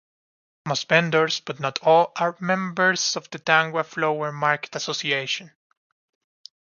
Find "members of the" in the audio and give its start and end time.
2.39-3.37